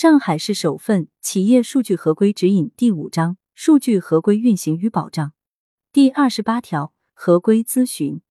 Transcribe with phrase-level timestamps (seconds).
[0.00, 5.34] 上海市首份《企业数据合规指引》第五章：数据合规运行与保障。
[5.92, 8.22] 第二十八条，合规咨询，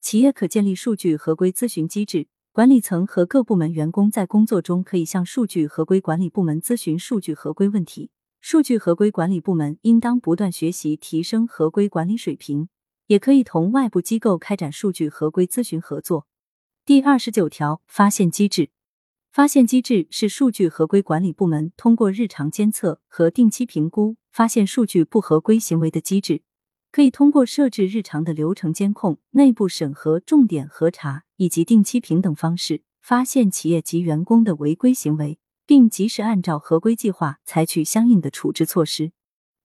[0.00, 8.12] 企业可建立数据合规咨询机制，管理层和各部门员工在工作中可以向数据合规管理部门咨询数据合规问题。
[8.40, 12.68] 数据合规管理部门应当不断学习，提升合规管理水平，
[13.08, 16.28] 也可以同外部机构开展数据合规咨询合作。
[16.86, 18.70] 第二十九条，发现机制。
[19.38, 26.42] 发现机制是数据合规管理部门通过日常监测和定期评估发现数据不合规行为的机制，
[26.90, 39.12] 可以通过设置日常的流程监控、内部审核、重点核查以及定期评等方式，发现企业及员工的违规行为，并及时按照合规计划采取相应的处置措施。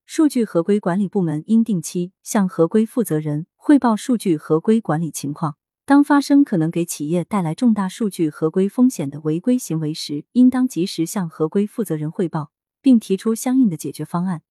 [0.05, 5.55] 数据合规管理部门应定期向合规负责人汇报数据合规管理情况。
[5.85, 12.51] 当发生可能给企业带来重大数据合规风险的违规行为时，应当及时向合规负责人汇报，
[12.81, 14.43] 并提出相应的解决方案。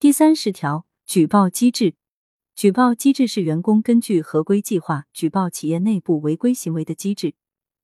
[0.00, 1.94] 第三十条，举报机制。
[2.56, 7.34] 举报机制是员工根据合规计划举报企业内部违规行为的机制，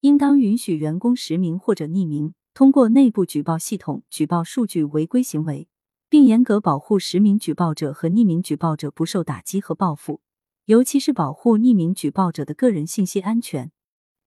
[0.00, 5.68] 应当允许员工实名或者匿名，通过内部举报系统举报数据违规行为，
[6.08, 10.20] 并严格保护实名举报者和匿名举报者不受打击和报复。
[10.68, 13.72] 尤其是保护匿名举报者的个人信息安全。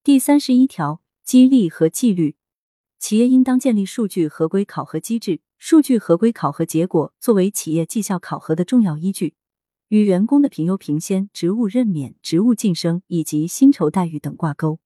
[0.03, 2.35] 第三十一条，激励和纪律，
[2.97, 9.35] 企业应当建立数据合规考核机制，数据合规考核结果作为企业绩效考核的重要依据，
[9.89, 14.79] 与员工的评优评先、职务任免、职务晋升以及薪酬待遇等挂钩。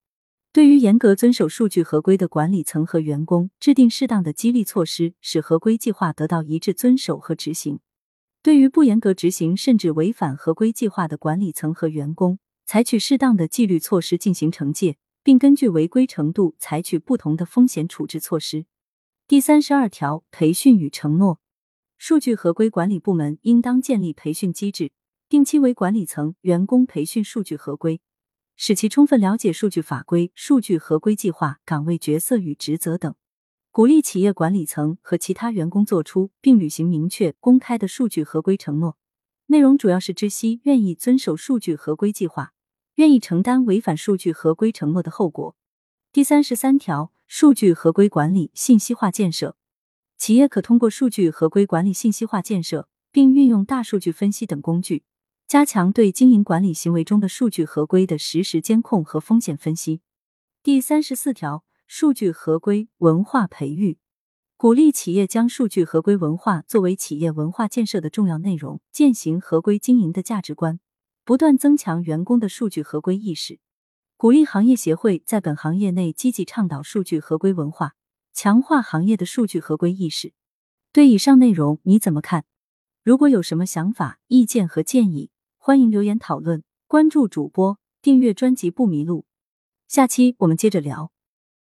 [0.51, 7.79] 对于严格遵守数据合规的管理层和员工，制定适当的激励措施，使合规计划得到一致遵守和执行。
[8.45, 18.67] 对于不严格执行甚至违反合规计划的管理层和员工，采取适当的纪律措施进行惩戒，并根据违规程度采取不同的风险处置措施。
[19.27, 21.39] 第三十二条，培训与承诺，
[21.97, 24.91] 数据合规管理部门应当建立培训机制，
[25.27, 28.00] 定期为管理层、员工培训数据合规，
[28.56, 33.16] 使其充分了解数据法规、数据合规计划、岗位角色与职责等。
[33.75, 38.96] 鼓励企业管理层和其他员工做出并履行明确、公开的数据合规承诺，
[39.47, 42.53] 内容主要是知悉愿意遵守数据合规计划，
[42.94, 45.58] 愿意承担违反数据合规承诺的后果。
[46.13, 49.58] 第三十三条，数据合规管理信息化建设，
[50.18, 55.03] 企业可通过数据合规管理信息化建设，并运用大数据分析等工具，
[55.50, 60.00] 加强对经营管理行为中的数据合规的实时监控和风险分析。
[60.63, 61.66] 第三十四条。
[61.88, 63.97] 数据合规文化培育，
[64.57, 70.79] 鼓励企业将数据合规文化作为企业文化建设的重要内容，践行合规经营的价值观，
[71.24, 73.59] 不断增强员工的数据合规意识。
[74.18, 77.95] 鼓励行业协会在本行业内积极倡导数据合规文化，
[78.34, 80.34] 强化行业的数据合规意识。
[80.91, 82.45] 对以上内容你怎么看？
[83.03, 86.63] 如果有什么想法、意见和建议，欢迎留言讨论。
[86.88, 89.25] 关注主播，订阅专辑不迷路。
[89.88, 91.14] 下期我们接着聊。